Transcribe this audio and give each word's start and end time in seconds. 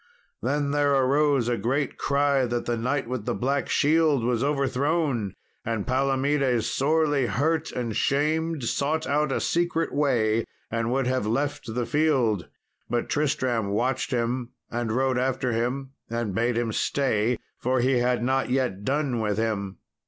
Then 0.41 0.71
there 0.71 0.95
arose 0.95 1.47
a 1.47 1.57
great 1.59 1.95
cry 1.99 2.47
that 2.47 2.65
the 2.65 2.75
knight 2.75 3.07
with 3.07 3.25
the 3.25 3.35
black 3.35 3.69
shield 3.69 4.23
was 4.23 4.43
overthrown. 4.43 5.35
And 5.63 5.85
Palomedes 5.85 6.65
sorely 6.65 7.27
hurt 7.27 7.71
and 7.71 7.95
shamed, 7.95 8.63
sought 8.63 9.05
out 9.05 9.31
a 9.31 9.39
secret 9.39 9.93
way 9.93 10.45
and 10.71 10.91
would 10.91 11.05
have 11.05 11.27
left 11.27 11.71
the 11.75 11.85
field; 11.85 12.47
but 12.89 13.09
Tristram 13.09 13.67
watched 13.69 14.09
him, 14.09 14.53
and 14.71 14.91
rode 14.91 15.19
after 15.19 15.51
him, 15.51 15.91
and 16.09 16.33
bade 16.33 16.57
him 16.57 16.71
stay, 16.71 17.37
for 17.59 17.79
he 17.79 17.99
had 17.99 18.23
not 18.23 18.49
yet 18.49 18.83
done 18.83 19.19
with 19.19 19.37
him. 19.37 19.77